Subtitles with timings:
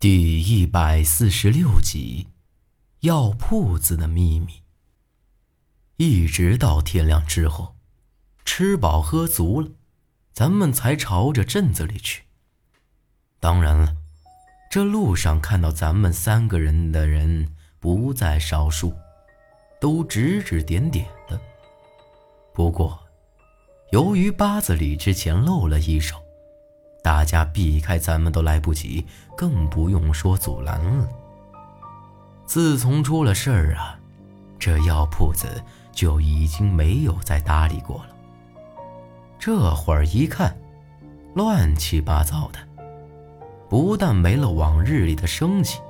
[0.00, 2.28] 第一百四十六集，
[3.00, 4.62] 药铺子的秘密。
[5.98, 7.76] 一直到天亮之后，
[8.42, 9.68] 吃饱喝足了，
[10.32, 12.22] 咱们才朝着镇子里去。
[13.40, 13.94] 当然了，
[14.70, 18.94] 这路上看到咱们三个人的人不在少数，
[19.78, 21.38] 都指指点点的。
[22.54, 22.98] 不过，
[23.92, 26.16] 由于八子里之前露了一手。
[27.02, 29.06] 大家避开，咱们都来不及，
[29.36, 31.08] 更不用说阻拦了。
[32.46, 33.98] 自从出了事儿啊，
[34.58, 35.46] 这药铺子
[35.92, 38.10] 就已经没有再搭理过了。
[39.38, 40.54] 这会儿一看，
[41.34, 42.58] 乱七八糟的，
[43.68, 45.80] 不但没了往日里的生气，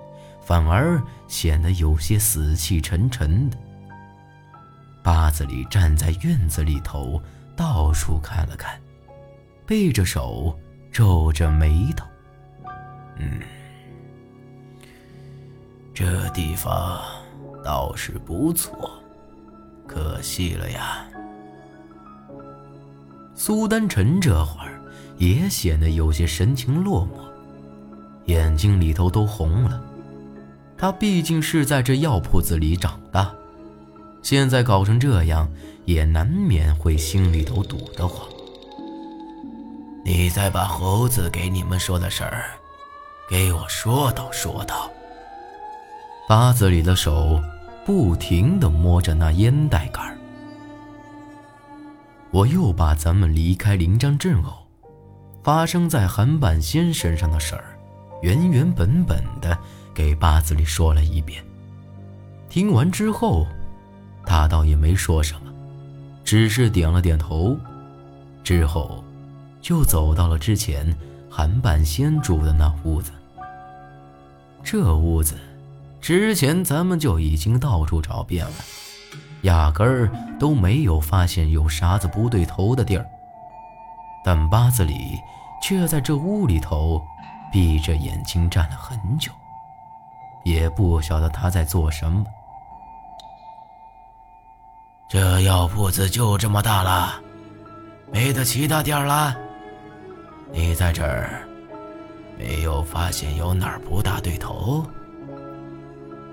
[0.42, 3.56] 反而显得有些死气沉沉的。
[5.02, 7.20] 八子里站在院子里头，
[7.56, 8.78] 到处看了看，
[9.66, 10.59] 背着手。
[10.92, 12.04] 皱着眉头，
[13.16, 13.40] 嗯，
[15.94, 17.00] 这地方
[17.64, 18.90] 倒是不错，
[19.86, 21.06] 可惜了呀。
[23.34, 24.82] 苏丹臣这会儿
[25.16, 29.82] 也显得有些神情落寞，眼睛里头都红了。
[30.76, 33.32] 他毕竟是在这药铺子里长大，
[34.22, 35.50] 现在搞成这样，
[35.84, 38.28] 也难免会心里头堵得慌。
[40.12, 42.50] 你再把猴子给你们说的事儿，
[43.28, 44.90] 给我说道说道。
[46.28, 47.40] 八子里的手
[47.86, 50.18] 不停地摸着那烟袋杆
[52.32, 54.66] 我又把咱们离开临江镇后，
[55.44, 57.78] 发生在韩半仙身上的事儿，
[58.20, 59.56] 原原本本的
[59.94, 61.40] 给八子里说了一遍。
[62.48, 63.46] 听完之后，
[64.26, 65.52] 他倒也没说什么，
[66.24, 67.56] 只是点了点头，
[68.42, 69.04] 之后。
[69.60, 70.96] 就走到了之前
[71.30, 73.12] 韩半仙住的那屋子。
[74.62, 75.38] 这屋子，
[76.00, 78.54] 之前咱们就已经到处找遍了，
[79.42, 83.06] 压根儿都没有发现有啥子不对头的地儿。
[84.22, 85.18] 但八子里
[85.62, 87.02] 却在这屋里头
[87.50, 89.32] 闭着眼睛站了很久，
[90.44, 92.24] 也不晓得他在做什么。
[95.08, 97.14] 这药铺子就这么大了，
[98.12, 99.34] 没得其他店了。
[100.52, 101.48] 你在这儿
[102.38, 104.84] 没有发现有哪儿不大对头？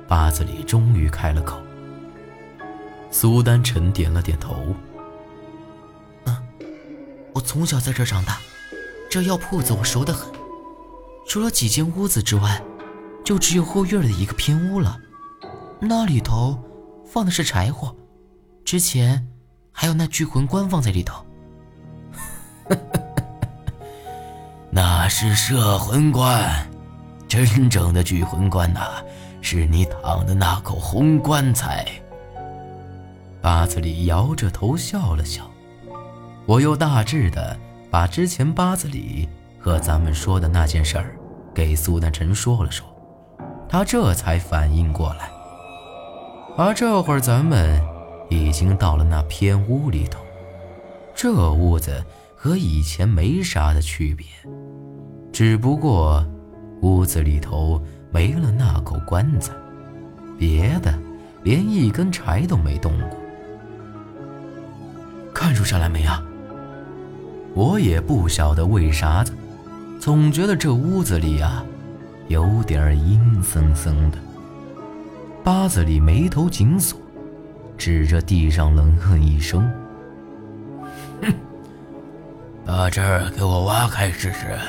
[0.07, 1.61] 八子里终于开了口。
[3.11, 4.75] 苏丹臣点了点头。
[6.25, 6.35] 嗯，
[7.33, 8.37] 我从小在这长大，
[9.09, 10.31] 这药铺子我熟得很。
[11.27, 12.61] 除了几间屋子之外，
[13.23, 14.97] 就只有后院的一个偏屋了。
[15.79, 16.57] 那里头
[17.05, 17.95] 放的是柴火，
[18.63, 19.27] 之前
[19.71, 21.25] 还有那聚魂棺放在里头。
[24.77, 26.69] 那是摄魂棺，
[27.27, 29.03] 真正的聚魂棺呐，
[29.41, 31.83] 是你躺的那口红棺材。
[33.41, 35.49] 八子里摇着头笑了笑，
[36.45, 37.57] 我又大致的
[37.89, 39.27] 把之前八子里
[39.57, 41.17] 和咱们说的那件事儿
[41.55, 42.85] 给苏丹臣说了说，
[43.67, 45.27] 他这才反应过来。
[46.55, 47.81] 而这会儿咱们
[48.29, 50.19] 已经到了那偏屋里头，
[51.15, 52.05] 这屋子。
[52.39, 54.27] 和以前没啥的区别，
[55.33, 56.23] 只不过
[56.83, 57.81] 屋子里头
[58.11, 59.51] 没了那口棺材，
[60.37, 60.93] 别的
[61.41, 63.17] 连一根柴都没动过。
[65.33, 66.23] 看出啥来没啊？
[67.55, 69.33] 我也不晓得为啥子，
[69.99, 71.65] 总觉得这屋子里啊
[72.27, 74.17] 有点阴森森的。
[75.43, 76.99] 八子里眉头紧锁，
[77.79, 79.67] 指着地上冷哼一声。
[82.67, 84.59] 把这儿给我挖开试试。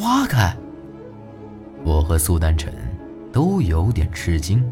[0.00, 0.56] 挖开？
[1.84, 2.72] 我和苏丹臣
[3.30, 4.64] 都有点吃惊。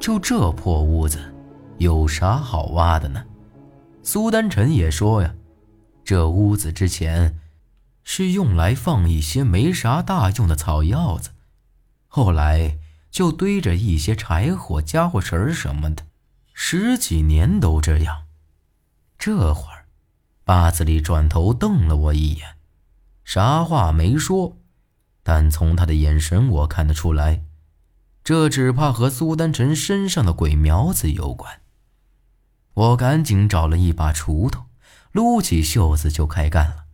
[0.00, 1.18] 就这破屋子，
[1.76, 3.22] 有啥好挖的呢？
[4.02, 5.34] 苏丹臣也说呀，
[6.02, 7.38] 这屋子之前
[8.02, 11.30] 是用来放一些没啥大用的草药子，
[12.08, 12.78] 后来
[13.10, 16.02] 就堆着一些柴火、家伙事儿什么的，
[16.54, 18.22] 十几年都这样。
[19.18, 19.73] 这会儿。
[20.44, 22.56] 八子里转头瞪了我一眼，
[23.24, 24.58] 啥话没说，
[25.22, 27.44] 但从他的眼神我看得出来，
[28.22, 31.60] 这只怕和苏丹臣身上的鬼苗子有关。
[32.74, 34.66] 我赶紧找了一把锄头，
[35.12, 36.84] 撸起袖子就开干了。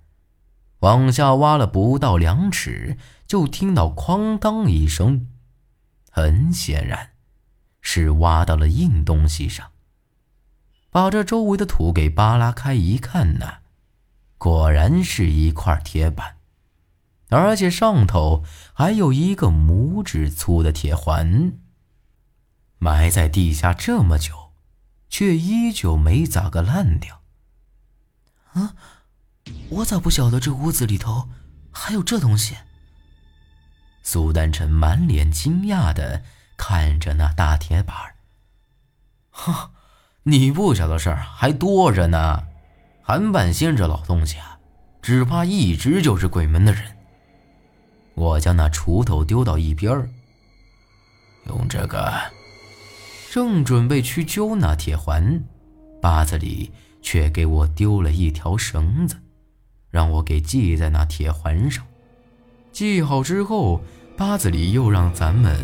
[0.80, 2.96] 往下挖了不到两尺，
[3.26, 5.26] 就听到哐当一声，
[6.10, 7.10] 很显然，
[7.80, 9.72] 是挖到了硬东西上。
[10.90, 13.58] 把这周围的土给扒拉开一看呢，
[14.38, 16.36] 果然是一块铁板。
[17.28, 18.44] 而且上头
[18.74, 21.52] 还有一个拇指粗的铁环。
[22.78, 24.52] 埋在地下这么久，
[25.08, 27.20] 却依旧没咋个烂掉。
[28.52, 28.74] 啊，
[29.68, 31.28] 我咋不晓得这屋子里头
[31.70, 32.56] 还有这东西？
[34.02, 36.24] 苏丹臣满脸惊讶的
[36.56, 37.94] 看着那大铁板
[39.30, 39.70] 哈，
[40.24, 42.44] 你不晓得事儿还多着呢。
[43.02, 44.58] 韩半仙这老东西啊，
[45.00, 46.82] 只怕一直就是鬼门的人。
[48.14, 50.08] 我将那锄头丢到一边儿，
[51.46, 52.12] 用这个。
[53.30, 55.42] 正准备去揪那铁环，
[56.02, 56.70] 八子里
[57.00, 59.16] 却给我丢了一条绳子，
[59.88, 61.86] 让我给系在那铁环上。
[62.72, 63.82] 系好之后，
[64.16, 65.56] 八子里又让咱们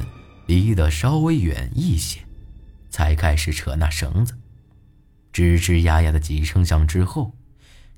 [0.46, 2.20] 离得稍微远一些，
[2.88, 4.34] 才开始扯那绳子。
[5.36, 7.34] 吱吱呀呀的几声响之后，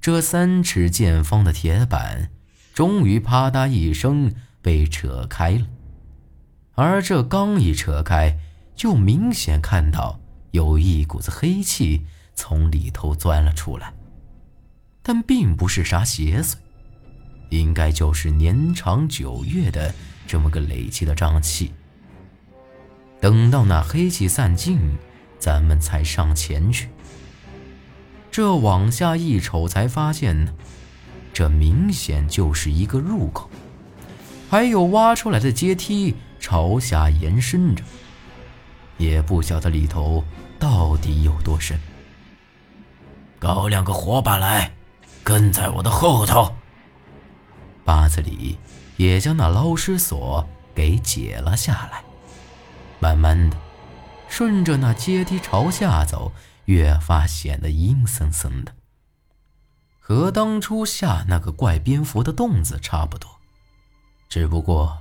[0.01, 2.31] 这三尺见方的铁板
[2.75, 5.65] 终于啪嗒一声被扯开了。
[6.75, 8.37] 而这刚一扯开，
[8.75, 10.19] 就明显看到
[10.51, 12.05] 有一股子黑气
[12.35, 13.95] 从里头钻了出来，
[15.01, 16.57] 但并不是啥邪祟，
[17.51, 19.95] 应该就是年长九月的
[20.27, 21.73] 这么个累积的瘴气。
[23.21, 24.99] 等到那黑气散尽，
[25.39, 26.89] 咱们才上前去。
[28.39, 30.53] 这往下一瞅，才发现呢，
[31.33, 33.51] 这明显就是一个入口，
[34.49, 37.83] 还有挖出来的阶梯朝下延伸着。
[38.97, 40.23] 也不晓得里头
[40.57, 41.81] 到底有多深。
[43.41, 44.73] 搞两个火把来，
[45.25, 46.55] 跟在我的后头。
[47.85, 48.57] 八子里
[48.97, 52.05] 也将那捞尸锁给解了下来，
[53.01, 53.57] 慢慢的
[54.29, 56.31] 顺着那阶梯朝下走，
[56.69, 58.75] 越发显得阴森森的，
[60.01, 63.41] 和当初下那个怪蝙蝠的洞子差不多，
[64.29, 64.99] 只不过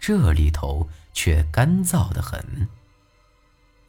[0.00, 2.68] 这里头却干燥的很。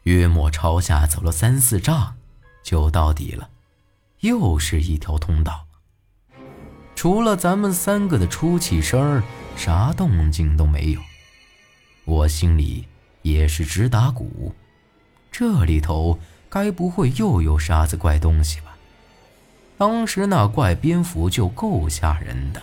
[0.04, 2.16] 约莫朝下走了三四丈，
[2.62, 3.50] 就到底了。
[4.20, 5.66] 又是一条通道。
[6.96, 9.24] 除了咱们三个的出气声
[9.56, 11.02] 啥动静都没有。
[12.06, 12.88] 我心里
[13.24, 14.56] 也是直打鼓，
[15.32, 16.20] 这里头
[16.58, 18.76] 该不会又有啥子怪东西吧？
[19.78, 22.60] 当时那怪蝙蝠就够吓人的，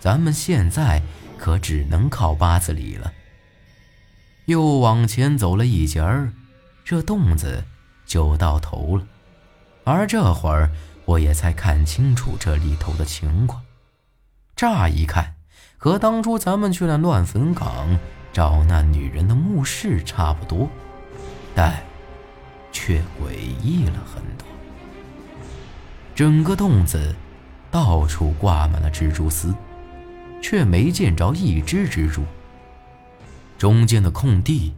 [0.00, 1.02] 咱们现在
[1.36, 3.12] 可只能靠八字里了。
[4.46, 6.32] 又往前走了一截儿，
[6.86, 7.64] 这洞子
[8.06, 9.06] 就到头了。
[9.84, 10.70] 而这会儿，
[11.04, 13.60] 我也才看清楚这里头的情况。
[14.56, 15.34] 乍一看，
[15.76, 17.98] 和当初咱们去那乱坟岗
[18.32, 20.70] 找那女人的墓室差不多，
[21.54, 21.82] 但
[22.76, 23.32] 却诡
[23.62, 24.46] 异了很多。
[26.14, 27.16] 整个洞子
[27.70, 29.54] 到处挂满了蜘蛛丝，
[30.42, 32.22] 却没见着一只蜘蛛。
[33.56, 34.74] 中间的空地，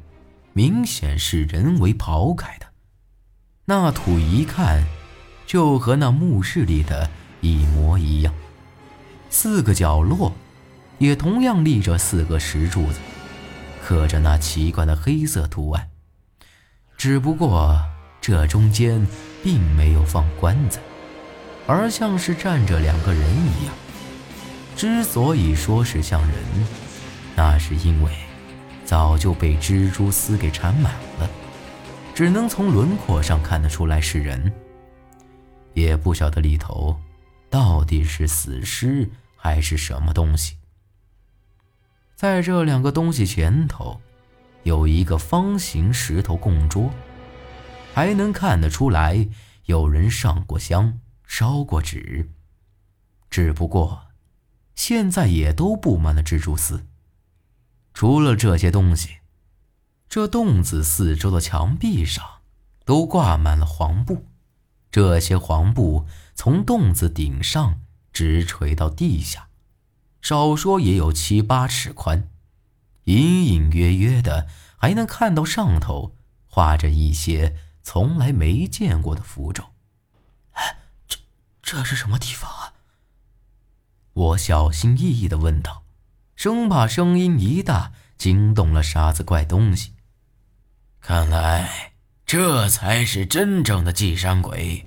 [0.53, 2.67] 明显是人为刨开的。
[3.65, 4.85] 那土一看，
[5.45, 7.11] 就和那墓室里的
[7.41, 8.33] 一模一样。
[9.29, 10.33] 四个角落，
[10.99, 13.01] 也同样立着四个石柱子，
[13.85, 15.88] 刻着那奇怪的黑色图案。
[16.99, 17.81] 只不过
[18.21, 19.07] 这中间
[19.43, 20.81] 并没有放棺材，
[21.65, 23.75] 而像是站着两个人一样。
[24.75, 26.37] 之所以说是像人，
[27.37, 28.13] 那是因为。
[28.85, 31.29] 早就被蜘蛛丝给缠满了，
[32.15, 34.51] 只能从轮廓上看得出来是人，
[35.75, 36.99] 也不晓得里头
[37.51, 40.57] 到底是死尸还是什么东西。
[42.17, 44.01] 在这两个东西前头，
[44.69, 46.91] 有一个方形石头供桌，
[47.95, 49.27] 还能看得出来
[49.65, 52.29] 有人上过香、烧过纸，
[53.31, 54.09] 只不过
[54.75, 56.85] 现在也都布满了蜘蛛丝。
[57.95, 59.21] 除了这些东西，
[60.07, 62.23] 这洞子四周的墙壁上
[62.85, 64.27] 都挂满了黄布，
[64.91, 67.81] 这些黄布从洞子顶上
[68.13, 69.49] 直垂到地下，
[70.21, 72.29] 少说也有七八尺宽，
[73.09, 74.47] 隐隐约约的
[74.77, 76.15] 还能看到上头
[76.47, 79.65] 画着一些从来没见过的符咒。
[80.53, 80.77] 哎，
[81.09, 81.19] 这
[81.63, 82.75] 这是什么地方啊？
[84.13, 85.85] 我小心翼翼的问道。
[86.37, 89.95] 生怕声音一大惊动了啥子怪东西。
[91.01, 91.93] 看来
[92.25, 94.87] 这才是真正的祭山鬼，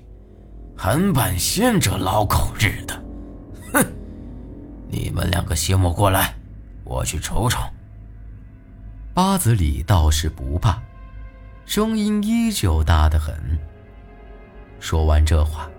[0.77, 3.03] 韩半仙这老狗日的！
[3.73, 3.85] 哼！
[4.87, 6.35] 你们两个先莫过来，
[6.85, 7.59] 我去瞅瞅。
[9.13, 10.81] 八子里倒是不怕，
[11.65, 13.35] 声音依旧大得很。
[14.79, 15.69] 说完这话，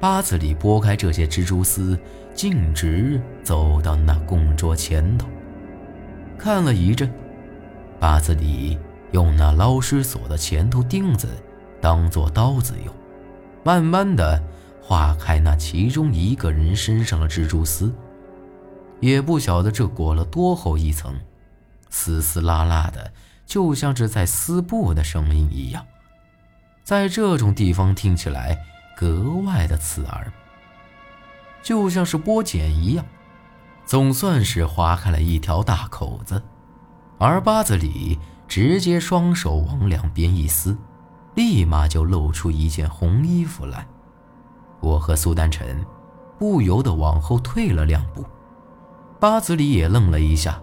[0.00, 1.98] 八子里拨开这些蜘蛛丝，
[2.34, 5.28] 径直走到那供桌前头，
[6.38, 7.12] 看了一阵，
[8.00, 8.78] 八子里
[9.12, 11.28] 用那捞尸索的前头钉子
[11.82, 12.94] 当做刀子用，
[13.62, 14.42] 慢慢的
[14.80, 17.94] 划开那其中一个人身上的蜘蛛丝，
[19.00, 21.14] 也不晓得这裹了多厚一层，
[21.96, 23.12] 丝丝拉拉的，
[23.46, 25.86] 就像是在撕布的声音一样，
[26.82, 28.58] 在这种地方听起来
[28.96, 30.32] 格外的刺耳。
[31.62, 33.06] 就像是剥茧一样，
[33.86, 36.42] 总算是划开了一条大口子，
[37.16, 40.76] 而八子里直接双手往两边一撕，
[41.36, 43.86] 立马就露出一件红衣服来。
[44.80, 45.86] 我和苏丹晨
[46.40, 48.26] 不由得往后退了两步，
[49.20, 50.60] 八子里也愣了一下，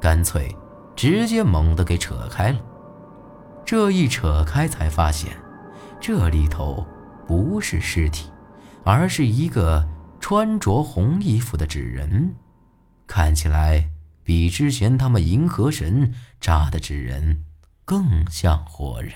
[0.00, 0.54] 干脆
[0.96, 2.60] 直接猛地给扯开了。
[3.64, 5.36] 这一扯开，才发现
[6.00, 6.86] 这里头
[7.26, 8.30] 不是尸体，
[8.84, 9.86] 而是一个。
[10.20, 12.34] 穿着红衣服的纸人，
[13.06, 13.88] 看起来
[14.24, 17.44] 比之前他们银河神扎的纸人
[17.84, 19.12] 更像活人。